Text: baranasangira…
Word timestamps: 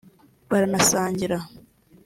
baranasangira… 0.49 1.39